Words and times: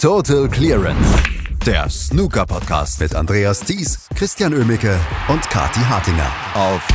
Total 0.00 0.48
Clearance, 0.48 1.22
der 1.66 1.90
Snooker-Podcast 1.90 3.00
mit 3.00 3.14
Andreas 3.14 3.60
Thies, 3.60 4.08
Christian 4.16 4.54
Ömicke 4.54 4.98
und 5.28 5.42
Kati 5.50 5.80
Hartinger 5.80 6.32
auf 6.54 6.88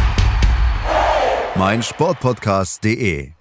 meinsportpodcast.de. 1.55 3.31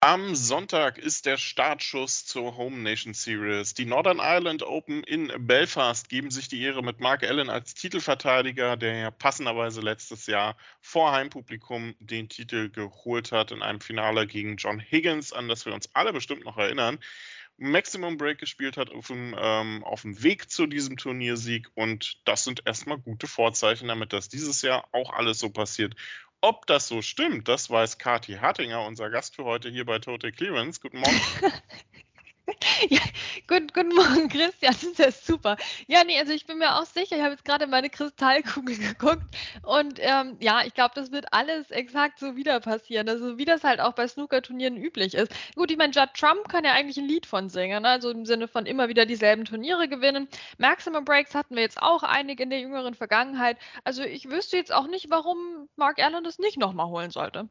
Am 0.00 0.34
Sonntag 0.34 0.98
ist 0.98 1.26
der 1.26 1.36
Startschuss 1.36 2.26
zur 2.26 2.56
Home 2.56 2.78
Nation 2.78 3.14
Series. 3.14 3.74
Die 3.74 3.84
Northern 3.84 4.18
Ireland 4.18 4.64
Open 4.64 5.04
in 5.04 5.32
Belfast 5.38 6.08
geben 6.08 6.32
sich 6.32 6.48
die 6.48 6.60
Ehre 6.60 6.82
mit 6.82 6.98
Mark 6.98 7.22
Allen 7.22 7.48
als 7.48 7.74
Titelverteidiger, 7.74 8.76
der 8.76 8.96
ja 8.96 9.10
passenderweise 9.12 9.82
letztes 9.82 10.26
Jahr 10.26 10.56
vor 10.80 11.12
Heimpublikum 11.12 11.94
den 12.00 12.28
Titel 12.28 12.70
geholt 12.70 13.30
hat 13.30 13.52
in 13.52 13.62
einem 13.62 13.80
Finale 13.80 14.26
gegen 14.26 14.56
John 14.56 14.80
Higgins, 14.80 15.32
an 15.32 15.46
das 15.46 15.64
wir 15.64 15.72
uns 15.72 15.88
alle 15.94 16.12
bestimmt 16.12 16.44
noch 16.44 16.58
erinnern. 16.58 16.98
Maximum 17.56 18.16
Break 18.16 18.38
gespielt 18.38 18.76
hat 18.76 18.90
auf 18.90 19.06
dem, 19.06 19.34
ähm, 19.38 19.84
auf 19.84 20.02
dem 20.02 20.22
Weg 20.22 20.50
zu 20.50 20.66
diesem 20.66 20.96
Turniersieg. 20.96 21.68
Und 21.74 22.20
das 22.24 22.44
sind 22.44 22.62
erstmal 22.66 22.98
gute 22.98 23.26
Vorzeichen, 23.26 23.88
damit 23.88 24.12
das 24.12 24.28
dieses 24.28 24.62
Jahr 24.62 24.88
auch 24.92 25.12
alles 25.12 25.38
so 25.38 25.50
passiert. 25.50 25.94
Ob 26.40 26.66
das 26.66 26.88
so 26.88 27.02
stimmt, 27.02 27.46
das 27.46 27.70
weiß 27.70 27.98
Kati 27.98 28.34
Hartinger, 28.34 28.84
unser 28.84 29.10
Gast 29.10 29.36
für 29.36 29.44
heute 29.44 29.70
hier 29.70 29.84
bei 29.84 30.00
Total 30.00 30.32
Clearance. 30.32 30.80
Guten 30.80 30.98
Morgen. 30.98 31.20
Ja, 32.88 33.00
gut, 33.46 33.72
guten 33.74 33.94
Morgen, 33.94 34.28
Christian. 34.28 34.72
Das 34.72 34.82
ist 34.82 34.98
ja 34.98 35.10
super. 35.10 35.56
Ja, 35.86 36.04
nee, 36.04 36.18
also 36.18 36.32
ich 36.32 36.46
bin 36.46 36.58
mir 36.58 36.76
auch 36.76 36.84
sicher. 36.84 37.16
Ich 37.16 37.22
habe 37.22 37.32
jetzt 37.32 37.44
gerade 37.44 37.66
meine 37.66 37.90
Kristallkugel 37.90 38.76
geguckt 38.78 39.22
und 39.62 39.98
ähm, 40.00 40.36
ja, 40.40 40.62
ich 40.64 40.74
glaube, 40.74 40.92
das 40.94 41.12
wird 41.12 41.32
alles 41.32 41.70
exakt 41.70 42.18
so 42.18 42.36
wieder 42.36 42.60
passieren. 42.60 43.08
Also 43.08 43.38
wie 43.38 43.44
das 43.44 43.64
halt 43.64 43.80
auch 43.80 43.92
bei 43.92 44.08
Snooker-Turnieren 44.08 44.76
üblich 44.76 45.14
ist. 45.14 45.32
Gut, 45.54 45.70
ich 45.70 45.76
meine, 45.76 45.92
Judd 45.92 46.10
Trump 46.14 46.48
kann 46.48 46.64
ja 46.64 46.72
eigentlich 46.72 46.98
ein 46.98 47.06
Lied 47.06 47.26
von 47.26 47.48
singen, 47.48 47.82
ne? 47.82 47.88
also 47.88 48.10
im 48.10 48.26
Sinne 48.26 48.48
von 48.48 48.66
immer 48.66 48.88
wieder 48.88 49.06
dieselben 49.06 49.44
Turniere 49.44 49.88
gewinnen. 49.88 50.28
Maximum 50.58 51.04
Breaks 51.04 51.34
hatten 51.34 51.54
wir 51.54 51.62
jetzt 51.62 51.80
auch 51.80 52.02
einige 52.02 52.42
in 52.42 52.50
der 52.50 52.60
jüngeren 52.60 52.94
Vergangenheit. 52.94 53.58
Also 53.84 54.02
ich 54.02 54.30
wüsste 54.30 54.56
jetzt 54.56 54.72
auch 54.72 54.86
nicht, 54.86 55.10
warum 55.10 55.68
Mark 55.76 55.98
Allen 56.00 56.24
das 56.24 56.38
nicht 56.38 56.58
nochmal 56.58 56.86
holen 56.86 57.10
sollte. 57.10 57.48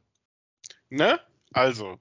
Ne? 0.89 1.19
Also, 1.53 1.99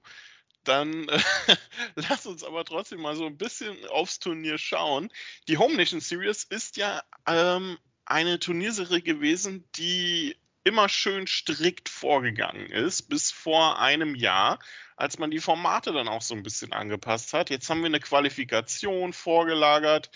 dann 0.63 1.07
äh, 1.09 1.19
lass 1.95 2.25
uns 2.25 2.43
aber 2.43 2.65
trotzdem 2.65 3.01
mal 3.01 3.15
so 3.15 3.25
ein 3.25 3.37
bisschen 3.37 3.85
aufs 3.87 4.19
Turnier 4.19 4.57
schauen. 4.57 5.09
Die 5.47 5.57
Home 5.57 5.75
Nation 5.75 6.01
Series 6.01 6.43
ist 6.43 6.77
ja 6.77 7.01
ähm, 7.27 7.77
eine 8.05 8.39
Turnierserie 8.39 9.01
gewesen, 9.01 9.67
die 9.75 10.35
immer 10.63 10.89
schön 10.89 11.27
strikt 11.27 11.89
vorgegangen 11.89 12.67
ist, 12.67 13.03
bis 13.03 13.31
vor 13.31 13.79
einem 13.79 14.15
Jahr, 14.15 14.59
als 14.95 15.17
man 15.17 15.31
die 15.31 15.39
Formate 15.39 15.91
dann 15.91 16.07
auch 16.07 16.21
so 16.21 16.35
ein 16.35 16.43
bisschen 16.43 16.71
angepasst 16.71 17.33
hat. 17.33 17.49
Jetzt 17.49 17.69
haben 17.69 17.79
wir 17.79 17.87
eine 17.87 17.99
Qualifikation 17.99 19.13
vorgelagert 19.13 20.11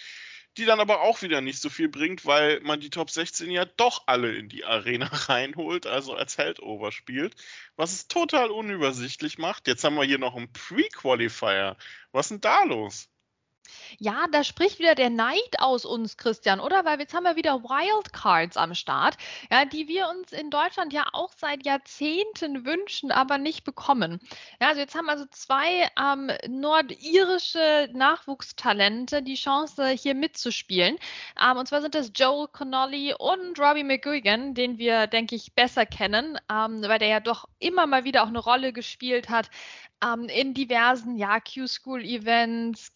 die 0.57 0.65
dann 0.65 0.79
aber 0.79 1.01
auch 1.01 1.21
wieder 1.21 1.41
nicht 1.41 1.61
so 1.61 1.69
viel 1.69 1.89
bringt, 1.89 2.25
weil 2.25 2.59
man 2.61 2.79
die 2.79 2.89
Top 2.89 3.09
16 3.09 3.51
ja 3.51 3.65
doch 3.65 4.03
alle 4.07 4.33
in 4.35 4.49
die 4.49 4.65
Arena 4.65 5.07
reinholt, 5.11 5.87
also 5.87 6.13
als 6.13 6.37
Heldover 6.37 6.91
spielt, 6.91 7.35
was 7.75 7.93
es 7.93 8.07
total 8.07 8.51
unübersichtlich 8.51 9.37
macht. 9.37 9.67
Jetzt 9.67 9.83
haben 9.83 9.95
wir 9.95 10.03
hier 10.03 10.19
noch 10.19 10.35
einen 10.35 10.51
Pre-Qualifier. 10.51 11.77
Was 12.11 12.27
ist 12.27 12.31
denn 12.31 12.41
da 12.41 12.63
los? 12.63 13.09
Ja, 13.99 14.25
da 14.31 14.43
spricht 14.43 14.79
wieder 14.79 14.95
der 14.95 15.09
Neid 15.09 15.59
aus 15.59 15.85
uns, 15.85 16.17
Christian, 16.17 16.59
oder? 16.59 16.85
Weil 16.85 16.99
jetzt 16.99 17.13
haben 17.13 17.23
wir 17.23 17.35
wieder 17.35 17.63
Wildcards 17.63 18.57
am 18.57 18.73
Start, 18.75 19.17
ja, 19.51 19.65
die 19.65 19.87
wir 19.87 20.09
uns 20.09 20.31
in 20.31 20.49
Deutschland 20.49 20.93
ja 20.93 21.05
auch 21.13 21.31
seit 21.35 21.65
Jahrzehnten 21.65 22.65
wünschen, 22.65 23.11
aber 23.11 23.37
nicht 23.37 23.63
bekommen. 23.63 24.19
Ja, 24.61 24.69
also 24.69 24.81
jetzt 24.81 24.95
haben 24.95 25.09
also 25.09 25.25
zwei 25.31 25.89
ähm, 25.99 26.31
nordirische 26.47 27.89
Nachwuchstalente 27.93 29.21
die 29.21 29.35
Chance, 29.35 29.89
hier 29.89 30.15
mitzuspielen. 30.15 30.97
Ähm, 31.41 31.57
und 31.57 31.67
zwar 31.67 31.81
sind 31.81 31.95
das 31.95 32.11
Joel 32.15 32.47
Connolly 32.47 33.13
und 33.17 33.59
Robbie 33.59 33.83
McGuigan, 33.83 34.53
den 34.53 34.77
wir, 34.77 35.07
denke 35.07 35.35
ich, 35.35 35.53
besser 35.53 35.85
kennen, 35.85 36.37
ähm, 36.51 36.81
weil 36.83 36.99
der 36.99 37.07
ja 37.07 37.19
doch 37.19 37.47
immer 37.59 37.87
mal 37.87 38.03
wieder 38.03 38.23
auch 38.23 38.27
eine 38.27 38.39
Rolle 38.39 38.73
gespielt 38.73 39.29
hat 39.29 39.49
ähm, 40.03 40.25
in 40.25 40.53
diversen 40.53 41.17
ja, 41.17 41.39
Q-School-Events, 41.39 42.93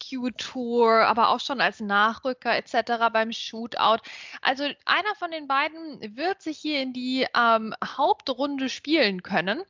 Q-Tour, 0.60 1.06
aber 1.06 1.30
auch 1.30 1.40
schon 1.40 1.60
als 1.60 1.80
Nachrücker 1.80 2.54
etc. 2.56 3.10
beim 3.12 3.32
Shootout. 3.32 4.02
Also 4.42 4.64
einer 4.84 5.14
von 5.18 5.30
den 5.30 5.46
beiden 5.48 6.16
wird 6.16 6.42
sich 6.42 6.58
hier 6.58 6.82
in 6.82 6.92
die 6.92 7.26
ähm, 7.34 7.74
Hauptrunde 7.84 8.68
spielen 8.68 9.22
können. 9.22 9.62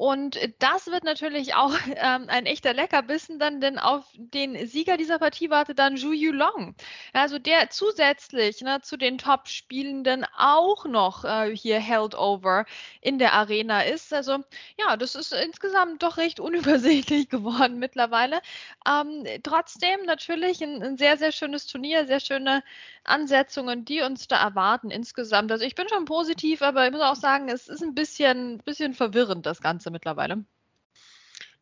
Und 0.00 0.38
das 0.60 0.86
wird 0.86 1.04
natürlich 1.04 1.52
auch 1.52 1.74
ähm, 1.96 2.24
ein 2.28 2.46
echter 2.46 2.72
Leckerbissen 2.72 3.38
dann, 3.38 3.60
denn 3.60 3.78
auf 3.78 4.06
den 4.14 4.66
Sieger 4.66 4.96
dieser 4.96 5.18
Partie 5.18 5.50
wartet 5.50 5.78
dann 5.78 5.98
Zhu 5.98 6.12
Yulong. 6.12 6.74
Also 7.12 7.38
der 7.38 7.68
zusätzlich 7.68 8.62
ne, 8.62 8.80
zu 8.80 8.96
den 8.96 9.18
Top-Spielenden 9.18 10.24
auch 10.38 10.86
noch 10.86 11.26
äh, 11.26 11.54
hier 11.54 11.78
held 11.80 12.14
over 12.14 12.64
in 13.02 13.18
der 13.18 13.34
Arena 13.34 13.82
ist. 13.82 14.14
Also 14.14 14.38
ja, 14.78 14.96
das 14.96 15.16
ist 15.16 15.34
insgesamt 15.34 16.02
doch 16.02 16.16
recht 16.16 16.40
unübersichtlich 16.40 17.28
geworden 17.28 17.78
mittlerweile. 17.78 18.40
Ähm, 18.88 19.26
trotzdem 19.42 20.06
natürlich 20.06 20.62
ein, 20.62 20.82
ein, 20.82 20.96
sehr, 20.96 21.18
sehr 21.18 21.30
schönes 21.30 21.66
Turnier, 21.66 22.06
sehr 22.06 22.20
schöne 22.20 22.62
Ansetzungen, 23.04 23.84
die 23.84 24.00
uns 24.00 24.28
da 24.28 24.42
erwarten 24.42 24.90
insgesamt. 24.90 25.52
Also 25.52 25.64
ich 25.64 25.74
bin 25.74 25.90
schon 25.90 26.06
positiv, 26.06 26.62
aber 26.62 26.86
ich 26.86 26.92
muss 26.92 27.02
auch 27.02 27.16
sagen, 27.16 27.50
es 27.50 27.68
ist 27.68 27.82
ein 27.82 27.94
bisschen, 27.94 28.58
bisschen 28.64 28.94
verwirrend, 28.94 29.44
das 29.44 29.60
Ganze 29.60 29.89
mittlerweile. 29.90 30.44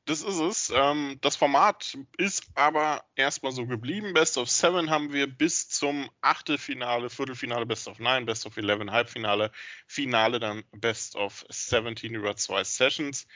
Das 0.09 0.22
ist 0.22 0.39
es. 0.39 0.72
Ähm, 0.75 1.19
das 1.21 1.37
Format 1.37 1.99
ist 2.16 2.44
aber 2.55 3.05
erstmal 3.15 3.53
so 3.53 3.66
geblieben. 3.66 4.15
Best 4.15 4.39
of 4.39 4.49
Seven 4.49 4.89
haben 4.89 5.12
wir 5.12 5.27
bis 5.27 5.69
zum 5.69 6.09
Achtelfinale, 6.22 7.11
Viertelfinale, 7.11 7.67
Best 7.67 7.88
of 7.88 7.99
Nine, 7.99 8.25
Best 8.25 8.47
of 8.47 8.56
Eleven, 8.56 8.91
Halbfinale, 8.91 9.53
Finale 9.87 10.41
dann 10.41 10.65
Best 10.72 11.15
of 11.15 11.44
17 11.50 12.15
über 12.15 12.37
zwei 12.37 12.65
Sessions. 12.65 13.27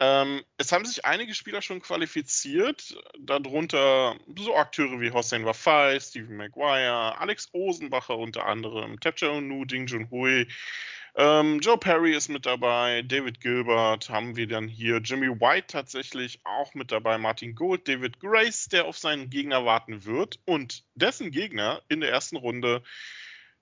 Ähm, 0.00 0.42
es 0.56 0.72
haben 0.72 0.86
sich 0.86 1.04
einige 1.04 1.34
Spieler 1.34 1.60
schon 1.60 1.82
qualifiziert, 1.82 2.96
darunter 3.18 4.16
so 4.38 4.56
Akteure 4.56 5.00
wie 5.00 5.10
Hossein 5.10 5.44
Wafai, 5.44 6.00
Stephen 6.00 6.36
Maguire, 6.36 7.18
Alex 7.18 7.50
Osenbacher 7.52 8.16
unter 8.16 8.46
anderem, 8.46 9.00
Tapcha 9.00 9.28
Onu, 9.28 9.66
Ding 9.66 9.86
Junhui, 9.86 10.48
ähm, 11.16 11.60
Joe 11.60 11.78
Perry 11.78 12.14
ist 12.14 12.28
mit 12.28 12.44
dabei, 12.44 13.02
David 13.02 13.40
Gilbert 13.40 14.10
haben 14.10 14.36
wir 14.36 14.46
dann 14.46 14.68
hier, 14.68 14.98
Jimmy 14.98 15.28
White 15.28 15.68
tatsächlich 15.68 16.40
auch 16.44 16.74
mit 16.74 16.92
dabei, 16.92 17.16
Martin 17.16 17.54
Gold, 17.54 17.88
David 17.88 18.20
Grace, 18.20 18.68
der 18.68 18.84
auf 18.84 18.98
seinen 18.98 19.30
Gegner 19.30 19.64
warten 19.64 20.04
wird 20.04 20.38
und 20.44 20.84
dessen 20.94 21.30
Gegner 21.30 21.82
in 21.88 22.00
der 22.00 22.10
ersten 22.10 22.36
Runde, 22.36 22.82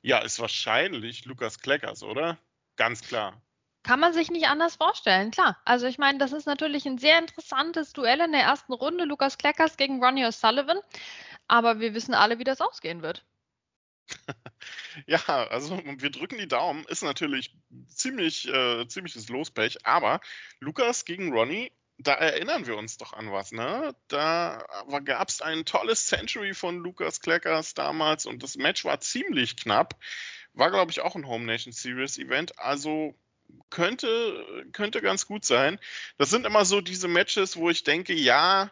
ja, 0.03 0.19
ist 0.19 0.41
wahrscheinlich 0.41 1.25
Lukas 1.27 1.61
Kleckers, 1.61 2.03
oder? 2.03 2.39
Ganz 2.77 3.03
klar. 3.03 3.41
Kann 3.85 4.01
man 4.01 4.13
sich 4.13 4.31
nicht 4.31 4.49
anders 4.49 4.77
vorstellen, 4.77 5.31
klar. 5.31 5.57
Also 5.65 5.87
ich 5.87 5.99
meine, 5.99 6.19
das 6.19 6.33
ist 6.33 6.47
natürlich 6.47 6.87
ein 6.87 6.99
sehr 6.99 7.19
interessantes 7.19 7.93
Duell 7.93 8.21
in 8.21 8.33
der 8.33 8.41
ersten 8.41 8.73
Runde, 8.73 9.05
Lukas 9.05 9.39
Kleckers 9.39 9.77
gegen 9.77 10.03
Ronnie 10.03 10.25
O'Sullivan, 10.25 10.81
aber 11.47 11.79
wir 11.81 11.95
wissen 11.95 12.15
alle, 12.15 12.39
wie 12.39 12.45
das 12.45 12.61
ausgehen 12.61 13.03
wird. 13.03 13.25
Ja, 15.07 15.19
also 15.27 15.81
wir 15.85 16.11
drücken 16.11 16.39
die 16.39 16.49
Daumen. 16.49 16.85
Ist 16.87 17.03
natürlich 17.03 17.55
ziemlich, 17.89 18.49
äh, 18.49 18.87
ziemliches 18.87 19.29
Lospech, 19.29 19.85
aber 19.85 20.21
Lukas 20.61 21.05
gegen 21.05 21.33
Ronnie, 21.33 21.73
da 21.99 22.15
erinnern 22.15 22.67
wir 22.67 22.77
uns 22.77 22.97
doch 22.97 23.13
an 23.13 23.31
was, 23.31 23.53
ne? 23.53 23.95
Da 24.09 24.65
gab 25.05 25.29
es 25.29 25.43
ein 25.43 25.65
tolles 25.65 26.07
Century 26.07 26.55
von 26.55 26.79
Lukas 26.79 27.21
Kleckers 27.21 27.75
damals 27.75 28.27
und 28.27 28.43
das 28.43 28.57
Match 28.57 28.85
war 28.85 29.01
ziemlich 29.01 29.57
knapp. 29.57 29.97
War, 30.55 30.71
glaube 30.71 30.91
ich, 30.91 31.01
auch 31.01 31.17
ein 31.17 31.27
Home 31.27 31.45
Nation 31.45 31.73
Series 31.73 32.19
Event. 32.19 32.59
Also 32.59 33.15
könnte, 33.71 34.67
könnte 34.73 35.03
ganz 35.03 35.27
gut 35.27 35.45
sein. 35.45 35.79
Das 36.19 36.31
sind 36.31 36.47
immer 36.47 36.65
so 36.65 36.81
diese 36.81 37.09
Matches, 37.09 37.57
wo 37.57 37.71
ich 37.71 37.85
denke, 37.85 38.13
ja, 38.13 38.71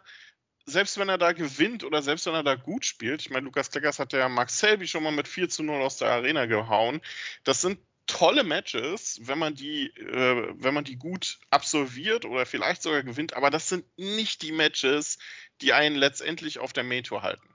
selbst 0.65 0.97
wenn 0.97 1.09
er 1.09 1.17
da 1.17 1.33
gewinnt 1.33 1.83
oder 1.83 2.01
selbst 2.01 2.25
wenn 2.25 2.35
er 2.35 2.43
da 2.43 2.55
gut 2.55 2.85
spielt, 2.85 3.21
ich 3.21 3.29
meine, 3.29 3.45
Lukas 3.45 3.69
Kleckers 3.69 3.99
hat 3.99 4.13
ja 4.13 4.29
Max 4.29 4.59
Selby 4.59 4.87
schon 4.87 5.03
mal 5.03 5.11
mit 5.11 5.27
4 5.27 5.49
zu 5.49 5.63
0 5.63 5.81
aus 5.81 5.97
der 5.97 6.09
Arena 6.09 6.45
gehauen. 6.45 7.01
Das 7.43 7.61
sind 7.61 7.79
tolle 8.07 8.43
Matches, 8.43 9.19
wenn 9.23 9.39
man 9.39 9.55
die, 9.55 9.87
äh, 9.97 10.53
wenn 10.55 10.73
man 10.73 10.83
die 10.83 10.97
gut 10.97 11.39
absolviert 11.49 12.25
oder 12.25 12.45
vielleicht 12.45 12.81
sogar 12.81 13.03
gewinnt, 13.03 13.33
aber 13.33 13.49
das 13.49 13.69
sind 13.69 13.85
nicht 13.97 14.41
die 14.41 14.51
Matches, 14.51 15.19
die 15.61 15.73
einen 15.73 15.95
letztendlich 15.95 16.59
auf 16.59 16.73
der 16.73 16.83
Main 16.83 17.03
Tour 17.03 17.21
halten. 17.21 17.47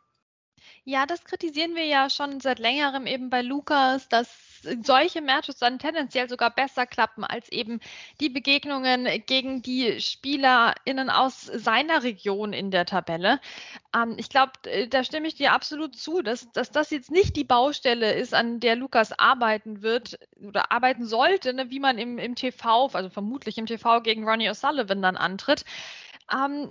Ja, 0.84 1.04
das 1.04 1.24
kritisieren 1.24 1.74
wir 1.74 1.84
ja 1.84 2.08
schon 2.08 2.40
seit 2.40 2.58
längerem 2.58 3.06
eben 3.06 3.28
bei 3.28 3.42
Lukas, 3.42 4.08
dass 4.08 4.28
solche 4.82 5.20
Matches 5.20 5.56
dann 5.58 5.78
tendenziell 5.78 6.28
sogar 6.28 6.50
besser 6.50 6.86
klappen 6.86 7.24
als 7.24 7.48
eben 7.50 7.80
die 8.20 8.28
Begegnungen 8.28 9.08
gegen 9.26 9.62
die 9.62 10.00
SpielerInnen 10.00 11.10
aus 11.10 11.42
seiner 11.42 12.02
Region 12.02 12.52
in 12.52 12.70
der 12.70 12.86
Tabelle. 12.86 13.40
Ähm, 13.94 14.14
ich 14.18 14.28
glaube, 14.28 14.52
äh, 14.64 14.88
da 14.88 15.04
stimme 15.04 15.28
ich 15.28 15.34
dir 15.34 15.52
absolut 15.52 15.96
zu, 15.96 16.22
dass, 16.22 16.50
dass 16.52 16.70
das 16.70 16.90
jetzt 16.90 17.10
nicht 17.10 17.36
die 17.36 17.44
Baustelle 17.44 18.12
ist, 18.14 18.34
an 18.34 18.60
der 18.60 18.76
Lukas 18.76 19.18
arbeiten 19.18 19.82
wird 19.82 20.18
oder 20.36 20.72
arbeiten 20.72 21.06
sollte, 21.06 21.52
ne, 21.54 21.70
wie 21.70 21.80
man 21.80 21.98
im, 21.98 22.18
im 22.18 22.34
TV, 22.34 22.90
also 22.92 23.10
vermutlich 23.10 23.58
im 23.58 23.66
TV 23.66 24.00
gegen 24.02 24.28
Ronnie 24.28 24.50
O'Sullivan 24.50 25.02
dann 25.02 25.16
antritt. 25.16 25.64
Ähm, 26.32 26.70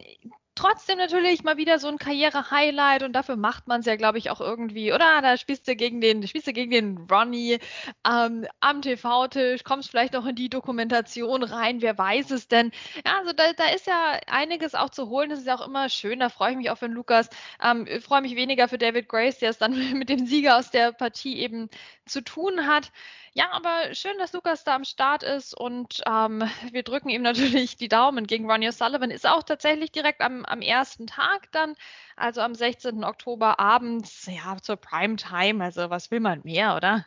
trotzdem 0.57 0.97
natürlich 0.97 1.43
mal 1.43 1.57
wieder 1.57 1.79
so 1.79 1.87
ein 1.87 1.97
Karriere-Highlight 1.97 3.03
und 3.03 3.13
dafür 3.13 3.35
macht 3.35 3.67
man 3.67 3.81
es 3.81 3.85
ja, 3.85 3.95
glaube 3.95 4.17
ich, 4.17 4.29
auch 4.29 4.41
irgendwie. 4.41 4.91
Oder 4.91 5.21
da 5.21 5.37
spielst 5.37 5.67
du 5.67 5.75
gegen 5.75 6.01
den, 6.01 6.27
spielst 6.27 6.47
du 6.47 6.53
gegen 6.53 6.71
den 6.71 6.97
Ronnie 7.09 7.59
ähm, 8.05 8.47
am 8.59 8.81
TV-Tisch, 8.81 9.63
kommst 9.63 9.89
vielleicht 9.89 10.13
noch 10.13 10.25
in 10.25 10.35
die 10.35 10.49
Dokumentation 10.49 11.43
rein, 11.43 11.81
wer 11.81 11.97
weiß 11.97 12.31
es 12.31 12.47
denn. 12.47 12.71
Ja, 13.05 13.19
also 13.19 13.33
da, 13.33 13.53
da 13.53 13.69
ist 13.69 13.87
ja 13.87 14.19
einiges 14.27 14.75
auch 14.75 14.89
zu 14.89 15.09
holen. 15.09 15.29
Das 15.29 15.39
ist 15.39 15.47
ja 15.47 15.55
auch 15.55 15.67
immer 15.67 15.89
schön. 15.89 16.19
Da 16.19 16.29
freue 16.29 16.51
ich 16.51 16.57
mich 16.57 16.69
auch 16.71 16.77
für 16.77 16.87
den 16.87 16.95
Lukas. 16.95 17.29
Ähm, 17.63 17.87
freue 18.01 18.21
mich 18.21 18.35
weniger 18.35 18.67
für 18.67 18.77
David 18.77 19.07
Grace, 19.07 19.39
der 19.39 19.51
es 19.51 19.59
dann 19.59 19.71
mit 19.97 20.09
dem 20.09 20.25
Sieger 20.25 20.57
aus 20.57 20.71
der 20.71 20.91
Partie 20.91 21.37
eben 21.37 21.69
zu 22.05 22.21
tun 22.21 22.65
hat. 22.67 22.91
Ja, 23.37 23.51
aber 23.51 23.93
schön, 23.93 24.17
dass 24.17 24.33
Lukas 24.33 24.63
da 24.63 24.73
am 24.73 24.83
Start 24.83 25.21
ist 25.21 25.53
und 25.53 26.01
ähm, 26.07 26.41
wir 26.71 26.81
drücken 26.81 27.09
ihm 27.09 27.21
natürlich 27.21 27.77
die 27.77 27.87
Daumen 27.87 28.25
gegen 28.25 28.49
Ronnie 28.49 28.69
O'Sullivan. 28.69 29.11
Ist 29.11 29.27
auch 29.27 29.43
tatsächlich 29.43 29.91
direkt 29.91 30.21
am, 30.21 30.43
am 30.43 30.63
ersten 30.63 31.05
Tag 31.05 31.51
dann, 31.51 31.75
also 32.15 32.41
am 32.41 32.55
16. 32.55 33.03
Oktober 33.03 33.59
abends, 33.59 34.25
ja, 34.25 34.57
zur 34.59 34.77
Primetime. 34.77 35.63
Also 35.63 35.91
was 35.91 36.09
will 36.09 36.19
man 36.19 36.41
mehr, 36.45 36.75
oder? 36.75 37.05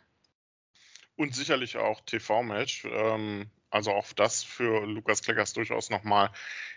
Und 1.17 1.35
sicherlich 1.35 1.75
auch 1.75 1.99
TV-Match. 1.99 2.85
Ähm, 2.85 3.51
also 3.69 3.91
auch 3.91 4.13
das 4.13 4.41
für 4.41 4.85
Lukas 4.85 5.23
Kleckers 5.23 5.51
durchaus 5.51 5.89
nochmal 5.89 6.31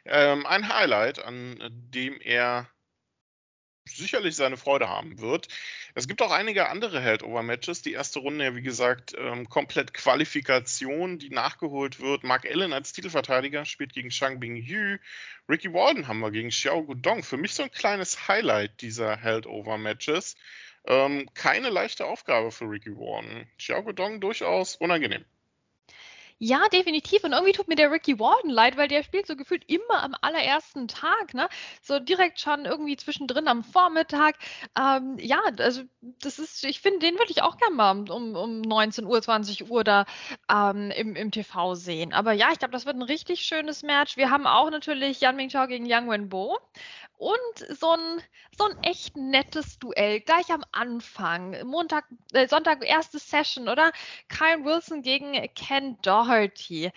ähm, 0.04 0.46
ein 0.46 0.68
Highlight, 0.68 1.20
an 1.20 1.58
dem 1.70 2.20
er 2.20 2.68
sicherlich 3.86 4.36
seine 4.36 4.56
Freude 4.56 4.88
haben 4.88 5.20
wird. 5.20 5.48
Es 5.94 6.08
gibt 6.08 6.22
auch 6.22 6.30
einige 6.30 6.68
andere 6.68 7.00
Held-Over-Matches. 7.00 7.82
Die 7.82 7.92
erste 7.92 8.18
Runde, 8.18 8.44
ja, 8.44 8.56
wie 8.56 8.62
gesagt, 8.62 9.14
ähm, 9.18 9.48
komplett 9.48 9.94
Qualifikation, 9.94 11.18
die 11.18 11.30
nachgeholt 11.30 12.00
wird. 12.00 12.24
Mark 12.24 12.46
Allen 12.46 12.72
als 12.72 12.92
Titelverteidiger 12.92 13.64
spielt 13.64 13.92
gegen 13.92 14.10
Shang 14.10 14.40
Bing 14.40 14.56
Yu. 14.56 14.96
Ricky 15.48 15.72
Walden 15.72 16.08
haben 16.08 16.20
wir 16.20 16.30
gegen 16.30 16.48
Xiao 16.48 16.82
Gudong. 16.82 17.22
Für 17.22 17.36
mich 17.36 17.54
so 17.54 17.62
ein 17.62 17.70
kleines 17.70 18.28
Highlight 18.28 18.80
dieser 18.80 19.16
Held-Over-Matches. 19.16 20.36
Ähm, 20.86 21.28
keine 21.34 21.70
leichte 21.70 22.06
Aufgabe 22.06 22.50
für 22.50 22.64
Ricky 22.64 22.90
Walden. 22.90 23.48
Xiao 23.58 23.82
Gudong 23.82 24.20
durchaus 24.20 24.76
unangenehm. 24.76 25.24
Ja, 26.46 26.68
definitiv. 26.70 27.24
Und 27.24 27.32
irgendwie 27.32 27.52
tut 27.52 27.68
mir 27.68 27.74
der 27.74 27.90
Ricky 27.90 28.18
Warden 28.18 28.50
leid, 28.50 28.76
weil 28.76 28.86
der 28.86 29.02
spielt 29.02 29.26
so 29.26 29.34
gefühlt 29.34 29.64
immer 29.66 30.02
am 30.02 30.14
allerersten 30.20 30.88
Tag, 30.88 31.32
ne? 31.32 31.48
So 31.80 31.98
direkt 31.98 32.38
schon 32.38 32.66
irgendwie 32.66 32.98
zwischendrin 32.98 33.48
am 33.48 33.64
Vormittag. 33.64 34.36
Ähm, 34.78 35.16
ja, 35.18 35.40
also 35.58 35.84
das 36.02 36.38
ist, 36.38 36.62
ich 36.64 36.80
finde, 36.82 36.98
den 36.98 37.14
würde 37.14 37.30
ich 37.30 37.40
auch 37.40 37.56
gerne 37.56 37.74
mal 37.74 38.10
um, 38.10 38.36
um 38.36 38.60
19 38.60 39.06
Uhr, 39.06 39.22
20 39.22 39.70
Uhr 39.70 39.84
da 39.84 40.04
ähm, 40.50 40.90
im, 40.90 41.16
im 41.16 41.30
TV 41.30 41.74
sehen. 41.76 42.12
Aber 42.12 42.32
ja, 42.32 42.50
ich 42.52 42.58
glaube, 42.58 42.72
das 42.72 42.84
wird 42.84 42.96
ein 42.96 43.02
richtig 43.02 43.40
schönes 43.40 43.82
Match. 43.82 44.18
Wir 44.18 44.28
haben 44.30 44.46
auch 44.46 44.70
natürlich 44.70 45.22
Yan 45.22 45.36
Mingchao 45.36 45.66
gegen 45.66 45.86
Yang 45.86 46.10
Wenbo 46.10 46.58
und 47.24 47.78
so 47.80 47.92
ein, 47.92 48.22
so 48.58 48.64
ein 48.66 48.82
echt 48.82 49.16
nettes 49.16 49.78
Duell 49.78 50.20
gleich 50.20 50.50
am 50.50 50.62
Anfang. 50.72 51.56
Montag, 51.66 52.04
äh, 52.34 52.46
Sonntag, 52.46 52.86
erste 52.86 53.18
Session, 53.18 53.70
oder? 53.70 53.92
Kyle 54.28 54.62
Wilson 54.62 55.00
gegen 55.00 55.32
Ken 55.54 55.96
Doherty. 56.02 56.92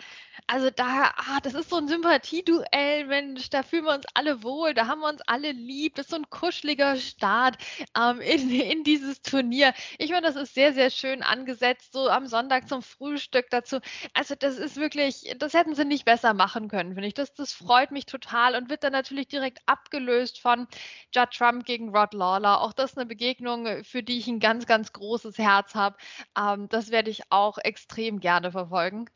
Also 0.46 0.70
da, 0.70 1.12
ah, 1.16 1.40
das 1.42 1.54
ist 1.54 1.70
so 1.70 1.76
ein 1.76 1.88
Sympathieduell, 1.88 3.06
Mensch, 3.06 3.48
da 3.50 3.62
fühlen 3.62 3.84
wir 3.84 3.94
uns 3.94 4.04
alle 4.14 4.42
wohl, 4.42 4.74
da 4.74 4.86
haben 4.86 5.00
wir 5.00 5.08
uns 5.08 5.22
alle 5.26 5.52
lieb. 5.52 5.94
Das 5.94 6.06
ist 6.06 6.10
so 6.10 6.16
ein 6.16 6.28
kuscheliger 6.30 6.96
Start 6.96 7.56
ähm, 7.96 8.20
in, 8.20 8.50
in 8.50 8.84
dieses 8.84 9.22
Turnier. 9.22 9.72
Ich 9.98 10.12
finde, 10.12 10.22
das 10.22 10.36
ist 10.36 10.54
sehr, 10.54 10.74
sehr 10.74 10.90
schön 10.90 11.22
angesetzt, 11.22 11.92
so 11.92 12.08
am 12.08 12.26
Sonntag 12.26 12.68
zum 12.68 12.82
Frühstück 12.82 13.46
dazu. 13.50 13.80
Also 14.12 14.34
das 14.34 14.58
ist 14.58 14.76
wirklich, 14.76 15.34
das 15.38 15.54
hätten 15.54 15.74
sie 15.74 15.86
nicht 15.86 16.04
besser 16.04 16.34
machen 16.34 16.68
können, 16.68 16.94
finde 16.94 17.08
ich. 17.08 17.14
Das, 17.14 17.32
das 17.32 17.54
freut 17.54 17.92
mich 17.92 18.04
total 18.04 18.54
und 18.54 18.68
wird 18.68 18.84
dann 18.84 18.92
natürlich 18.92 19.28
direkt 19.28 19.60
abgelöst 19.66 20.17
von 20.26 20.66
Judd 21.14 21.30
Trump 21.32 21.64
gegen 21.64 21.94
Rod 21.94 22.14
Lawler. 22.14 22.60
Auch 22.60 22.72
das 22.72 22.92
ist 22.92 22.98
eine 22.98 23.06
Begegnung, 23.06 23.84
für 23.84 24.02
die 24.02 24.18
ich 24.18 24.26
ein 24.26 24.40
ganz, 24.40 24.66
ganz 24.66 24.92
großes 24.92 25.38
Herz 25.38 25.74
habe. 25.74 25.96
Ähm, 26.36 26.68
das 26.68 26.90
werde 26.90 27.10
ich 27.10 27.22
auch 27.30 27.58
extrem 27.58 28.20
gerne 28.20 28.52
verfolgen. 28.52 29.08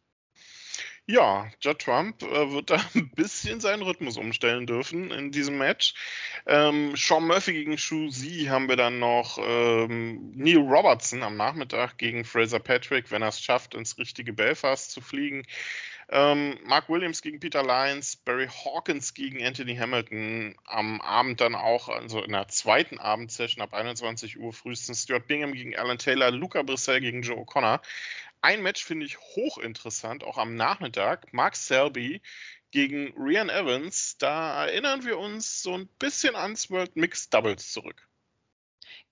Ja, 1.06 1.50
Judd 1.60 1.80
Trump 1.80 2.22
äh, 2.22 2.52
wird 2.52 2.70
da 2.70 2.76
ein 2.94 3.10
bisschen 3.10 3.60
seinen 3.60 3.82
Rhythmus 3.82 4.16
umstellen 4.16 4.66
dürfen 4.66 5.10
in 5.10 5.32
diesem 5.32 5.58
Match. 5.58 5.94
Ähm, 6.46 6.94
Sean 6.96 7.26
Murphy 7.26 7.52
gegen 7.52 7.76
Shu 7.76 8.08
Zi 8.08 8.46
haben 8.48 8.68
wir 8.68 8.76
dann 8.76 9.00
noch 9.00 9.38
ähm, 9.42 10.32
Neil 10.34 10.58
Robertson 10.58 11.24
am 11.24 11.36
Nachmittag 11.36 11.98
gegen 11.98 12.24
Fraser 12.24 12.60
Patrick, 12.60 13.10
wenn 13.10 13.22
er 13.22 13.28
es 13.28 13.40
schafft, 13.40 13.74
ins 13.74 13.98
richtige 13.98 14.32
Belfast 14.32 14.92
zu 14.92 15.00
fliegen. 15.00 15.42
Ähm, 16.14 16.58
Mark 16.64 16.90
Williams 16.90 17.22
gegen 17.22 17.40
Peter 17.40 17.62
Lyons, 17.62 18.16
Barry 18.16 18.46
Hawkins 18.46 19.14
gegen 19.14 19.42
Anthony 19.42 19.76
Hamilton 19.76 20.54
am 20.66 21.00
Abend 21.00 21.40
dann 21.40 21.54
auch, 21.54 21.88
also 21.88 22.22
in 22.22 22.32
der 22.32 22.48
zweiten 22.48 22.98
Abendsession 22.98 23.62
ab 23.62 23.72
21 23.72 24.38
Uhr 24.38 24.52
frühestens 24.52 25.04
Stuart 25.04 25.26
Bingham 25.26 25.54
gegen 25.54 25.74
Alan 25.74 25.96
Taylor, 25.96 26.30
Luca 26.30 26.60
Brissell 26.64 27.00
gegen 27.00 27.22
Joe 27.22 27.38
O'Connor. 27.38 27.80
Ein 28.42 28.60
Match 28.60 28.84
finde 28.84 29.06
ich 29.06 29.18
hochinteressant, 29.18 30.22
auch 30.22 30.36
am 30.36 30.54
Nachmittag. 30.54 31.32
Mark 31.32 31.56
Selby 31.56 32.20
gegen 32.72 33.14
Rian 33.16 33.48
Evans. 33.48 34.18
Da 34.18 34.66
erinnern 34.66 35.06
wir 35.06 35.18
uns 35.18 35.62
so 35.62 35.72
ein 35.78 35.88
bisschen 35.98 36.36
ans 36.36 36.70
World 36.70 36.94
Mixed 36.94 37.32
Doubles 37.32 37.72
zurück. 37.72 38.06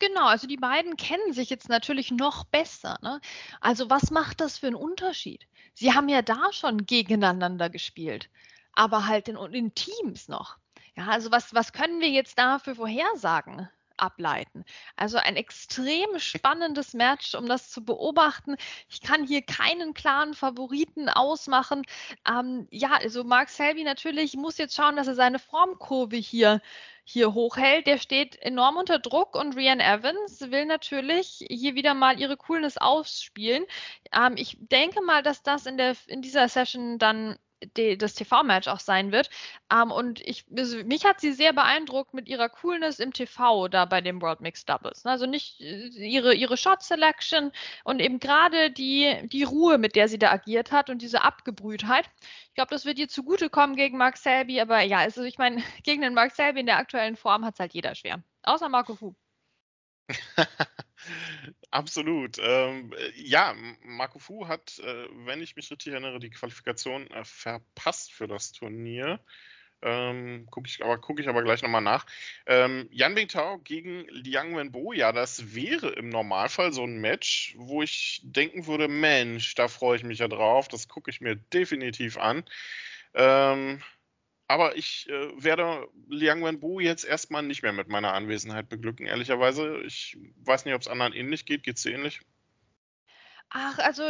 Genau, 0.00 0.26
also 0.26 0.46
die 0.46 0.56
beiden 0.56 0.96
kennen 0.96 1.34
sich 1.34 1.50
jetzt 1.50 1.68
natürlich 1.68 2.10
noch 2.10 2.44
besser. 2.44 2.98
Ne? 3.02 3.20
Also 3.60 3.90
was 3.90 4.10
macht 4.10 4.40
das 4.40 4.58
für 4.58 4.66
einen 4.66 4.74
Unterschied? 4.74 5.46
Sie 5.74 5.92
haben 5.92 6.08
ja 6.08 6.22
da 6.22 6.52
schon 6.52 6.86
gegeneinander 6.86 7.68
gespielt, 7.68 8.30
aber 8.72 9.06
halt 9.06 9.28
in, 9.28 9.36
in 9.36 9.74
Teams 9.74 10.26
noch. 10.26 10.56
Ja, 10.96 11.06
also 11.08 11.30
was, 11.30 11.54
was 11.54 11.74
können 11.74 12.00
wir 12.00 12.08
jetzt 12.08 12.38
da 12.38 12.58
für 12.58 12.74
Vorhersagen 12.74 13.68
ableiten. 14.00 14.64
Also 14.96 15.18
ein 15.18 15.36
extrem 15.36 16.18
spannendes 16.18 16.94
Match, 16.94 17.34
um 17.34 17.46
das 17.46 17.70
zu 17.70 17.84
beobachten. 17.84 18.56
Ich 18.88 19.00
kann 19.00 19.26
hier 19.26 19.42
keinen 19.42 19.94
klaren 19.94 20.34
Favoriten 20.34 21.08
ausmachen. 21.08 21.82
Ähm, 22.28 22.66
ja, 22.70 22.92
also 22.94 23.24
Mark 23.24 23.48
Selby 23.48 23.84
natürlich 23.84 24.34
muss 24.36 24.58
jetzt 24.58 24.74
schauen, 24.74 24.96
dass 24.96 25.06
er 25.06 25.14
seine 25.14 25.38
Formkurve 25.38 26.16
hier 26.16 26.60
hier 27.04 27.34
hochhält, 27.34 27.86
der 27.88 27.98
steht 27.98 28.40
enorm 28.40 28.76
unter 28.76 29.00
Druck 29.00 29.34
und 29.34 29.56
Rian 29.56 29.80
Evans 29.80 30.40
will 30.52 30.64
natürlich 30.64 31.44
hier 31.50 31.74
wieder 31.74 31.94
mal 31.94 32.20
ihre 32.20 32.36
Coolness 32.36 32.78
ausspielen. 32.78 33.64
Ähm, 34.12 34.34
ich 34.36 34.56
denke 34.60 35.02
mal, 35.02 35.22
dass 35.22 35.42
das 35.42 35.66
in, 35.66 35.76
der, 35.76 35.96
in 36.06 36.22
dieser 36.22 36.48
Session 36.48 36.98
dann 36.98 37.36
die, 37.76 37.96
das 37.98 38.14
TV-Match 38.14 38.68
auch 38.68 38.80
sein 38.80 39.12
wird. 39.12 39.30
Ähm, 39.72 39.90
und 39.90 40.20
ich, 40.20 40.44
also 40.56 40.82
mich 40.84 41.04
hat 41.04 41.20
sie 41.20 41.32
sehr 41.32 41.52
beeindruckt 41.52 42.14
mit 42.14 42.28
ihrer 42.28 42.48
Coolness 42.48 42.98
im 42.98 43.12
TV 43.12 43.68
da 43.68 43.84
bei 43.84 44.00
dem 44.00 44.20
World 44.22 44.40
Mixed 44.40 44.68
Doubles. 44.68 45.04
Also 45.06 45.26
nicht 45.26 45.60
äh, 45.60 45.88
ihre, 45.88 46.34
ihre 46.34 46.56
Shot 46.56 46.82
Selection 46.82 47.52
und 47.84 48.00
eben 48.00 48.20
gerade 48.20 48.70
die, 48.70 49.28
die 49.28 49.44
Ruhe, 49.44 49.78
mit 49.78 49.96
der 49.96 50.08
sie 50.08 50.18
da 50.18 50.30
agiert 50.30 50.72
hat 50.72 50.90
und 50.90 51.02
diese 51.02 51.22
Abgebrühtheit. 51.22 52.08
Ich 52.48 52.54
glaube, 52.54 52.70
das 52.70 52.84
wird 52.84 52.98
ihr 52.98 53.08
zugutekommen 53.08 53.76
gegen 53.76 53.98
Mark 53.98 54.16
Selby, 54.16 54.60
aber 54.60 54.80
ja, 54.80 54.98
also 54.98 55.22
ich 55.22 55.38
meine, 55.38 55.62
gegen 55.84 56.02
den 56.02 56.14
Mark 56.14 56.34
Selby 56.34 56.60
in 56.60 56.66
der 56.66 56.78
aktuellen 56.78 57.16
Form 57.16 57.44
hat 57.44 57.54
es 57.54 57.60
halt 57.60 57.74
jeder 57.74 57.94
schwer. 57.94 58.22
Außer 58.42 58.68
Marco 58.68 58.94
Fu. 58.94 59.14
Absolut. 61.70 62.38
Ähm, 62.40 62.92
äh, 62.92 63.12
ja, 63.14 63.54
Marco 63.84 64.18
Fu 64.18 64.48
hat, 64.48 64.78
äh, 64.80 65.06
wenn 65.26 65.42
ich 65.42 65.56
mich 65.56 65.70
richtig 65.70 65.92
erinnere, 65.92 66.18
die 66.18 66.30
Qualifikation 66.30 67.06
äh, 67.08 67.24
verpasst 67.24 68.12
für 68.12 68.26
das 68.26 68.52
Turnier. 68.52 69.20
Ähm, 69.82 70.46
gucke 70.50 70.68
ich, 70.68 70.84
aber, 70.84 70.98
guck 70.98 71.20
ich 71.20 71.28
aber 71.28 71.42
gleich 71.42 71.62
nochmal 71.62 71.80
nach. 71.80 72.04
Ähm, 72.46 72.88
Yan 72.92 73.14
Bingtao 73.14 73.58
gegen 73.60 74.06
Liang 74.08 74.54
Wenbo, 74.56 74.92
ja, 74.92 75.10
das 75.12 75.54
wäre 75.54 75.88
im 75.90 76.10
Normalfall 76.10 76.72
so 76.72 76.84
ein 76.84 77.00
Match, 77.00 77.54
wo 77.56 77.82
ich 77.82 78.20
denken 78.22 78.66
würde, 78.66 78.88
Mensch, 78.88 79.54
da 79.54 79.68
freue 79.68 79.96
ich 79.96 80.02
mich 80.02 80.18
ja 80.18 80.28
drauf, 80.28 80.68
das 80.68 80.88
gucke 80.88 81.10
ich 81.10 81.22
mir 81.22 81.36
definitiv 81.36 82.18
an. 82.18 82.44
Ähm, 83.14 83.82
aber 84.50 84.74
ich 84.74 85.08
äh, 85.08 85.30
werde 85.40 85.86
Liang 86.08 86.42
Wenbo 86.42 86.80
jetzt 86.80 87.04
erstmal 87.04 87.44
nicht 87.44 87.62
mehr 87.62 87.72
mit 87.72 87.86
meiner 87.86 88.14
Anwesenheit 88.14 88.68
beglücken, 88.68 89.06
ehrlicherweise. 89.06 89.80
Ich 89.82 90.18
weiß 90.38 90.64
nicht, 90.64 90.74
ob 90.74 90.80
es 90.80 90.88
anderen 90.88 91.12
ähnlich 91.12 91.46
geht. 91.46 91.62
Geht 91.62 91.76
es 91.76 91.84
dir 91.84 91.92
ähnlich? 91.92 92.20
Ach, 93.48 93.78
also 93.78 94.02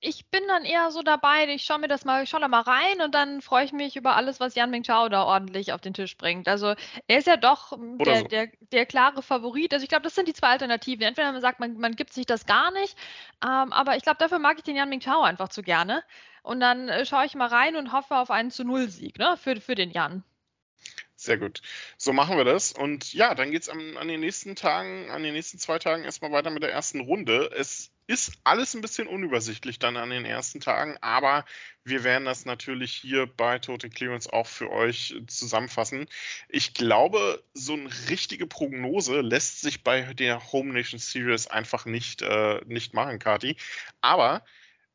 ich 0.00 0.30
bin 0.30 0.46
dann 0.46 0.64
eher 0.64 0.90
so 0.90 1.02
dabei, 1.02 1.46
ich 1.48 1.64
schaue 1.64 1.80
mir 1.80 1.88
das 1.88 2.04
mal, 2.04 2.22
ich 2.22 2.30
schaue 2.30 2.40
da 2.40 2.48
mal 2.48 2.60
rein 2.60 3.00
und 3.02 3.14
dann 3.14 3.40
freue 3.42 3.64
ich 3.64 3.72
mich 3.72 3.96
über 3.96 4.14
alles, 4.16 4.38
was 4.38 4.54
Yan 4.54 4.70
Mingchao 4.70 5.08
da 5.08 5.24
ordentlich 5.24 5.72
auf 5.72 5.80
den 5.80 5.92
Tisch 5.92 6.16
bringt. 6.16 6.46
Also 6.46 6.74
er 7.08 7.18
ist 7.18 7.26
ja 7.26 7.36
doch 7.36 7.76
der, 7.98 8.18
so. 8.20 8.28
der, 8.28 8.48
der, 8.72 8.86
klare 8.86 9.22
Favorit. 9.22 9.72
Also 9.72 9.82
ich 9.82 9.88
glaube, 9.88 10.04
das 10.04 10.14
sind 10.14 10.28
die 10.28 10.34
zwei 10.34 10.48
Alternativen. 10.48 11.02
Entweder 11.02 11.32
man 11.32 11.40
sagt, 11.40 11.58
man, 11.58 11.78
man 11.78 11.96
gibt 11.96 12.12
sich 12.12 12.26
das 12.26 12.46
gar 12.46 12.70
nicht, 12.72 12.96
ähm, 13.44 13.72
aber 13.72 13.96
ich 13.96 14.02
glaube, 14.02 14.18
dafür 14.18 14.38
mag 14.38 14.58
ich 14.58 14.64
den 14.64 14.76
Yan 14.76 14.88
Mingchao 14.88 15.22
einfach 15.22 15.48
zu 15.48 15.62
gerne. 15.62 16.04
Und 16.42 16.60
dann 16.60 16.88
äh, 16.88 17.04
schaue 17.04 17.26
ich 17.26 17.34
mal 17.34 17.48
rein 17.48 17.76
und 17.76 17.92
hoffe 17.92 18.16
auf 18.16 18.30
einen 18.30 18.50
zu 18.50 18.64
Null 18.64 18.88
Sieg 18.88 19.18
ne, 19.18 19.36
für, 19.36 19.60
für 19.60 19.74
den 19.74 19.90
Jan. 19.90 20.22
Sehr 21.20 21.36
gut. 21.36 21.62
So 21.96 22.12
machen 22.12 22.36
wir 22.36 22.44
das. 22.44 22.72
Und 22.72 23.12
ja, 23.12 23.34
dann 23.34 23.50
geht 23.50 23.62
es 23.62 23.68
an, 23.68 23.96
an, 23.96 24.06
den 24.06 24.20
nächsten 24.20 24.54
Tagen, 24.54 25.10
an 25.10 25.24
den 25.24 25.34
nächsten 25.34 25.58
zwei 25.58 25.80
Tagen 25.80 26.04
erstmal 26.04 26.30
weiter 26.30 26.50
mit 26.50 26.62
der 26.62 26.70
ersten 26.70 27.00
Runde. 27.00 27.50
Es 27.56 27.90
ist 28.06 28.34
alles 28.44 28.74
ein 28.74 28.82
bisschen 28.82 29.08
unübersichtlich 29.08 29.80
dann 29.80 29.96
an 29.96 30.10
den 30.10 30.24
ersten 30.24 30.60
Tagen, 30.60 30.96
aber 31.00 31.44
wir 31.82 32.04
werden 32.04 32.24
das 32.24 32.44
natürlich 32.44 32.94
hier 32.94 33.26
bei 33.26 33.58
Total 33.58 33.90
Clearance 33.90 34.32
auch 34.32 34.46
für 34.46 34.70
euch 34.70 35.20
zusammenfassen. 35.26 36.06
Ich 36.48 36.72
glaube, 36.72 37.42
so 37.52 37.72
eine 37.72 37.90
richtige 38.08 38.46
Prognose 38.46 39.20
lässt 39.20 39.60
sich 39.60 39.82
bei 39.82 40.14
der 40.14 40.52
Home 40.52 40.72
Nation 40.72 41.00
Series 41.00 41.48
einfach 41.48 41.84
nicht, 41.84 42.22
äh, 42.22 42.60
nicht 42.66 42.94
machen, 42.94 43.18
Kati. 43.18 43.56
Aber 44.00 44.44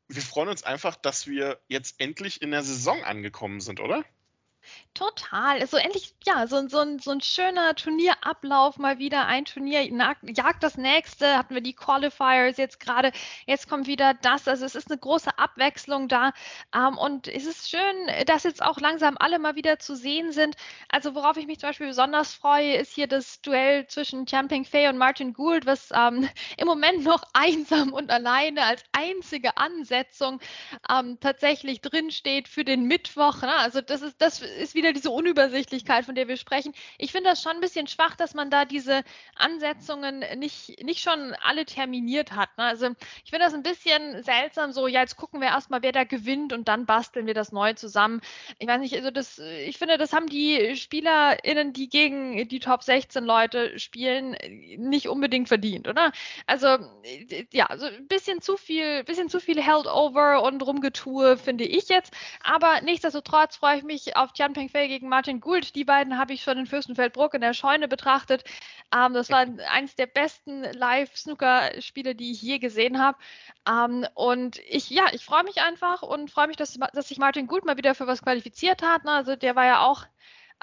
wir 0.08 0.22
freuen 0.22 0.48
uns 0.48 0.62
einfach, 0.62 0.96
dass 0.96 1.26
wir 1.26 1.60
jetzt 1.68 2.00
endlich 2.00 2.40
in 2.40 2.50
der 2.50 2.62
Saison 2.62 3.04
angekommen 3.04 3.60
sind, 3.60 3.80
oder? 3.80 4.06
Total. 4.94 5.66
So 5.66 5.76
endlich, 5.76 6.14
ja, 6.24 6.46
so, 6.46 6.68
so, 6.68 6.78
ein, 6.78 7.00
so 7.00 7.10
ein 7.10 7.20
schöner 7.20 7.74
Turnierablauf 7.74 8.78
mal 8.78 8.98
wieder. 9.00 9.26
Ein 9.26 9.44
Turnier 9.44 9.82
jagt 9.82 10.62
das 10.62 10.76
nächste. 10.76 11.36
Hatten 11.36 11.54
wir 11.54 11.62
die 11.62 11.72
Qualifiers 11.72 12.58
jetzt 12.58 12.78
gerade. 12.78 13.10
Jetzt 13.46 13.68
kommt 13.68 13.88
wieder 13.88 14.14
das. 14.14 14.46
Also 14.46 14.64
es 14.64 14.76
ist 14.76 14.90
eine 14.90 14.98
große 14.98 15.36
Abwechslung 15.36 16.06
da. 16.06 16.32
Ähm, 16.72 16.96
und 16.96 17.26
es 17.26 17.44
ist 17.44 17.68
schön, 17.68 18.26
dass 18.26 18.44
jetzt 18.44 18.62
auch 18.62 18.78
langsam 18.78 19.16
alle 19.18 19.40
mal 19.40 19.56
wieder 19.56 19.80
zu 19.80 19.96
sehen 19.96 20.30
sind. 20.30 20.54
Also 20.88 21.16
worauf 21.16 21.36
ich 21.36 21.48
mich 21.48 21.58
zum 21.58 21.70
Beispiel 21.70 21.88
besonders 21.88 22.32
freue, 22.32 22.76
ist 22.76 22.94
hier 22.94 23.08
das 23.08 23.40
Duell 23.42 23.88
zwischen 23.88 24.28
Champing 24.28 24.64
Fay 24.64 24.88
und 24.88 24.98
Martin 24.98 25.32
Gould, 25.32 25.66
was 25.66 25.88
ähm, 25.92 26.28
im 26.56 26.66
Moment 26.68 27.02
noch 27.02 27.24
einsam 27.32 27.92
und 27.92 28.12
alleine 28.12 28.62
als 28.62 28.84
einzige 28.92 29.56
Ansetzung 29.56 30.40
ähm, 30.88 31.18
tatsächlich 31.18 31.80
drinsteht 31.80 32.46
für 32.46 32.64
den 32.64 32.84
Mittwoch. 32.84 33.42
Ne? 33.42 33.54
Also 33.56 33.80
das 33.80 34.02
ist, 34.02 34.20
das 34.20 34.40
ist 34.54 34.74
wieder 34.74 34.92
diese 34.92 35.10
Unübersichtlichkeit, 35.10 36.04
von 36.04 36.14
der 36.14 36.28
wir 36.28 36.36
sprechen. 36.36 36.74
Ich 36.98 37.12
finde 37.12 37.30
das 37.30 37.42
schon 37.42 37.52
ein 37.52 37.60
bisschen 37.60 37.86
schwach, 37.86 38.16
dass 38.16 38.34
man 38.34 38.50
da 38.50 38.64
diese 38.64 39.02
Ansetzungen 39.36 40.24
nicht, 40.36 40.82
nicht 40.82 41.02
schon 41.02 41.34
alle 41.42 41.64
terminiert 41.64 42.32
hat. 42.32 42.56
Ne? 42.56 42.64
Also 42.64 42.88
ich 43.24 43.30
finde 43.30 43.44
das 43.46 43.54
ein 43.54 43.62
bisschen 43.62 44.22
seltsam, 44.22 44.72
so, 44.72 44.86
ja, 44.86 45.00
jetzt 45.00 45.16
gucken 45.16 45.40
wir 45.40 45.48
erstmal, 45.48 45.82
wer 45.82 45.92
da 45.92 46.04
gewinnt 46.04 46.52
und 46.52 46.68
dann 46.68 46.86
basteln 46.86 47.26
wir 47.26 47.34
das 47.34 47.52
neu 47.52 47.74
zusammen. 47.74 48.20
Ich 48.58 48.66
weiß 48.66 48.80
nicht, 48.80 48.94
also 48.94 49.10
das, 49.10 49.38
ich 49.38 49.78
finde, 49.78 49.98
das 49.98 50.12
haben 50.12 50.26
die 50.26 50.76
SpielerInnen, 50.76 51.72
die 51.72 51.88
gegen 51.88 52.48
die 52.48 52.60
Top 52.60 52.82
16 52.82 53.24
Leute 53.24 53.78
spielen, 53.78 54.36
nicht 54.76 55.08
unbedingt 55.08 55.48
verdient, 55.48 55.88
oder? 55.88 56.12
Also, 56.46 56.78
ja, 57.52 57.68
so 57.76 57.86
ein 57.86 58.06
bisschen 58.08 58.40
zu 58.40 58.56
viel, 58.56 59.04
bisschen 59.04 59.28
zu 59.28 59.40
viel 59.40 59.62
Held 59.62 59.86
over 59.86 60.42
und 60.42 60.62
Rumgetue, 60.62 61.36
finde 61.36 61.64
ich 61.64 61.88
jetzt. 61.88 62.14
Aber 62.42 62.80
nichtsdestotrotz 62.82 63.56
freue 63.56 63.78
ich 63.78 63.84
mich 63.84 64.16
auf 64.16 64.32
Jan 64.44 64.52
Peng 64.52 64.68
Fei 64.68 64.88
gegen 64.88 65.08
Martin 65.08 65.40
Gould. 65.40 65.74
Die 65.74 65.84
beiden 65.84 66.18
habe 66.18 66.34
ich 66.34 66.42
schon 66.42 66.58
in 66.58 66.66
Fürstenfeldbruck 66.66 67.32
in 67.32 67.40
der 67.40 67.54
Scheune 67.54 67.88
betrachtet. 67.88 68.44
Ähm, 68.94 69.14
das 69.14 69.30
war 69.30 69.46
eines 69.70 69.96
der 69.96 70.06
besten 70.06 70.64
Live-Snooker-Spiele, 70.64 72.14
die 72.14 72.32
ich 72.32 72.42
je 72.42 72.58
gesehen 72.58 72.98
habe. 73.00 73.16
Ähm, 73.66 74.06
und 74.12 74.58
ich, 74.68 74.90
ja, 74.90 75.06
ich 75.12 75.24
freue 75.24 75.44
mich 75.44 75.62
einfach 75.62 76.02
und 76.02 76.30
freue 76.30 76.48
mich, 76.48 76.58
dass, 76.58 76.78
dass 76.92 77.08
sich 77.08 77.16
Martin 77.16 77.46
Gould 77.46 77.64
mal 77.64 77.78
wieder 77.78 77.94
für 77.94 78.06
was 78.06 78.20
qualifiziert 78.20 78.82
hat. 78.82 79.04
Ne? 79.04 79.12
Also 79.12 79.34
der 79.34 79.56
war 79.56 79.64
ja 79.64 79.80
auch 79.80 80.04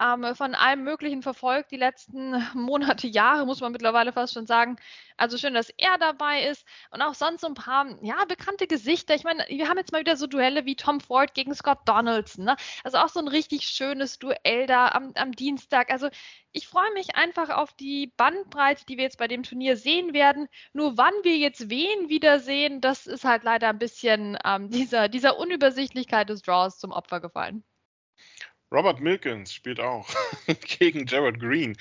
ähm, 0.01 0.35
von 0.35 0.55
allem 0.55 0.83
Möglichen 0.83 1.21
verfolgt, 1.21 1.71
die 1.71 1.77
letzten 1.77 2.33
Monate, 2.53 3.07
Jahre, 3.07 3.45
muss 3.45 3.61
man 3.61 3.71
mittlerweile 3.71 4.11
fast 4.13 4.33
schon 4.33 4.47
sagen. 4.47 4.77
Also 5.17 5.37
schön, 5.37 5.53
dass 5.53 5.69
er 5.77 5.97
dabei 5.99 6.47
ist 6.47 6.65
und 6.89 7.01
auch 7.01 7.13
sonst 7.13 7.41
so 7.41 7.47
ein 7.47 7.53
paar, 7.53 7.85
ja, 8.01 8.25
bekannte 8.25 8.65
Gesichter. 8.67 9.13
Ich 9.13 9.23
meine, 9.23 9.45
wir 9.47 9.69
haben 9.69 9.77
jetzt 9.77 9.91
mal 9.91 9.99
wieder 9.99 10.17
so 10.17 10.25
Duelle 10.27 10.65
wie 10.65 10.75
Tom 10.75 10.99
Ford 10.99 11.33
gegen 11.35 11.53
Scott 11.53 11.79
Donaldson. 11.85 12.45
Ne? 12.45 12.55
Also 12.83 12.97
auch 12.97 13.09
so 13.09 13.19
ein 13.19 13.27
richtig 13.27 13.67
schönes 13.67 14.17
Duell 14.19 14.65
da 14.65 14.87
am, 14.89 15.11
am 15.15 15.31
Dienstag. 15.33 15.91
Also 15.91 16.09
ich 16.51 16.67
freue 16.67 16.91
mich 16.93 17.15
einfach 17.15 17.49
auf 17.49 17.73
die 17.73 18.13
Bandbreite, 18.17 18.85
die 18.85 18.97
wir 18.97 19.03
jetzt 19.03 19.17
bei 19.19 19.27
dem 19.27 19.43
Turnier 19.43 19.77
sehen 19.77 20.13
werden. 20.13 20.47
Nur 20.73 20.97
wann 20.97 21.13
wir 21.23 21.37
jetzt 21.37 21.69
wen 21.69 22.09
wiedersehen, 22.09 22.81
das 22.81 23.07
ist 23.07 23.23
halt 23.25 23.43
leider 23.43 23.69
ein 23.69 23.79
bisschen 23.79 24.37
ähm, 24.43 24.69
dieser, 24.71 25.09
dieser 25.09 25.37
Unübersichtlichkeit 25.37 26.29
des 26.29 26.41
Draws 26.41 26.79
zum 26.79 26.91
Opfer 26.91 27.19
gefallen. 27.21 27.63
Robert 28.71 29.01
Milkins 29.01 29.53
spielt 29.53 29.81
auch 29.81 30.07
gegen 30.79 31.05
Jared 31.05 31.41
Green. 31.41 31.75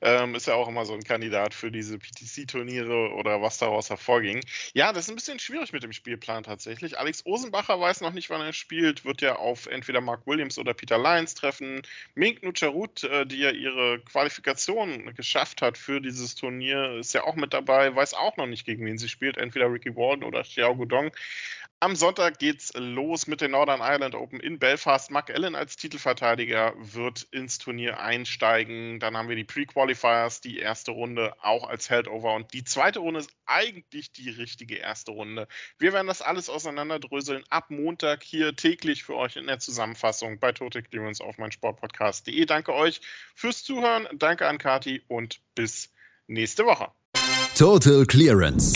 Ähm, 0.00 0.36
ist 0.36 0.46
ja 0.46 0.54
auch 0.54 0.68
immer 0.68 0.84
so 0.84 0.94
ein 0.94 1.02
Kandidat 1.02 1.54
für 1.54 1.72
diese 1.72 1.98
PTC-Turniere 1.98 3.12
oder 3.14 3.42
was 3.42 3.58
daraus 3.58 3.90
hervorging. 3.90 4.40
Ja, 4.72 4.92
das 4.92 5.04
ist 5.04 5.10
ein 5.10 5.16
bisschen 5.16 5.40
schwierig 5.40 5.72
mit 5.72 5.82
dem 5.82 5.92
Spielplan 5.92 6.44
tatsächlich. 6.44 6.98
Alex 6.98 7.26
Osenbacher 7.26 7.80
weiß 7.80 8.00
noch 8.00 8.12
nicht, 8.12 8.30
wann 8.30 8.42
er 8.42 8.52
spielt, 8.52 9.04
wird 9.04 9.22
ja 9.22 9.36
auf 9.36 9.66
entweder 9.66 10.00
Mark 10.00 10.24
Williams 10.26 10.56
oder 10.56 10.72
Peter 10.72 10.98
Lyons 10.98 11.34
treffen. 11.34 11.82
Mink 12.14 12.44
Nucharut, 12.44 13.02
äh, 13.02 13.26
die 13.26 13.38
ja 13.38 13.50
ihre 13.50 13.98
Qualifikation 14.00 15.14
geschafft 15.16 15.62
hat 15.62 15.76
für 15.76 16.00
dieses 16.00 16.36
Turnier, 16.36 16.98
ist 17.00 17.12
ja 17.12 17.24
auch 17.24 17.34
mit 17.34 17.54
dabei, 17.54 17.94
weiß 17.94 18.14
auch 18.14 18.36
noch 18.36 18.46
nicht, 18.46 18.64
gegen 18.64 18.86
wen 18.86 18.98
sie 18.98 19.08
spielt. 19.08 19.36
Entweder 19.36 19.72
Ricky 19.72 19.96
Walden 19.96 20.22
oder 20.22 20.44
Xiao 20.44 20.76
Gudong. 20.76 21.10
Am 21.78 21.94
Sonntag 21.94 22.38
geht's 22.38 22.72
los 22.74 23.26
mit 23.26 23.42
den 23.42 23.50
Northern 23.50 23.80
Ireland 23.80 24.14
Open 24.14 24.40
in 24.40 24.58
Belfast. 24.58 25.10
Mark 25.10 25.30
Allen 25.30 25.54
als 25.54 25.76
Titelverteidiger 25.76 26.72
wird 26.78 27.24
ins 27.32 27.58
Turnier 27.58 28.00
einsteigen. 28.00 28.98
Dann 28.98 29.14
haben 29.14 29.28
wir 29.28 29.36
die 29.36 29.44
Pre-Qualifiers, 29.44 30.40
die 30.40 30.58
erste 30.58 30.92
Runde 30.92 31.34
auch 31.42 31.68
als 31.68 31.90
Heldover. 31.90 32.32
Und 32.32 32.54
die 32.54 32.64
zweite 32.64 33.00
Runde 33.00 33.20
ist 33.20 33.30
eigentlich 33.44 34.10
die 34.10 34.30
richtige 34.30 34.76
erste 34.76 35.10
Runde. 35.10 35.48
Wir 35.78 35.92
werden 35.92 36.06
das 36.06 36.22
alles 36.22 36.48
auseinanderdröseln 36.48 37.44
ab 37.50 37.66
Montag 37.68 38.22
hier 38.22 38.56
täglich 38.56 39.04
für 39.04 39.14
euch 39.14 39.36
in 39.36 39.46
der 39.46 39.58
Zusammenfassung 39.58 40.40
bei 40.40 40.52
Total 40.52 40.82
Clearance 40.82 41.22
auf 41.22 41.36
meinsportpodcast.de. 41.36 42.46
Danke 42.46 42.72
euch 42.72 43.02
fürs 43.34 43.64
Zuhören. 43.64 44.08
Danke 44.14 44.48
an 44.48 44.56
Kati 44.56 45.02
und 45.08 45.40
bis 45.54 45.92
nächste 46.26 46.64
Woche. 46.64 46.88
Total 47.54 48.06
Clearance, 48.06 48.72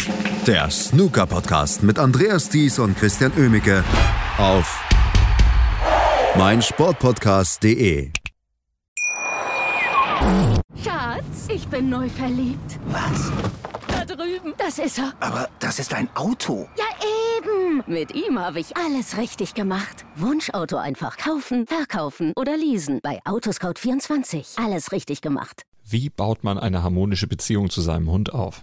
der 0.46 0.70
Snooker-Podcast 0.70 1.82
mit 1.82 1.98
Andreas 1.98 2.48
Thies 2.48 2.78
und 2.78 2.96
Christian 2.96 3.32
Ömicke 3.36 3.84
auf 4.38 4.82
meinsportpodcast.de. 6.36 8.10
Schatz, 10.82 11.48
ich 11.48 11.66
bin 11.68 11.90
neu 11.90 12.08
verliebt. 12.08 12.78
Was? 12.86 13.30
Da 13.88 14.04
drüben. 14.04 14.54
Das 14.56 14.78
ist 14.78 14.98
er. 14.98 15.12
Aber 15.20 15.48
das 15.58 15.78
ist 15.78 15.92
ein 15.92 16.08
Auto. 16.14 16.68
Ja, 16.78 16.84
eben. 17.38 17.82
Mit 17.86 18.14
ihm 18.14 18.38
habe 18.38 18.60
ich 18.60 18.76
alles 18.76 19.18
richtig 19.18 19.54
gemacht. 19.54 20.04
Wunschauto 20.16 20.76
einfach 20.76 21.18
kaufen, 21.18 21.66
verkaufen 21.66 22.32
oder 22.36 22.56
leasen. 22.56 23.00
Bei 23.02 23.20
Autoscout24. 23.24 24.64
Alles 24.64 24.92
richtig 24.92 25.20
gemacht. 25.20 25.62
Wie 25.84 26.08
baut 26.08 26.44
man 26.44 26.58
eine 26.58 26.82
harmonische 26.82 27.26
Beziehung 27.26 27.68
zu 27.68 27.80
seinem 27.80 28.10
Hund 28.10 28.32
auf? 28.32 28.62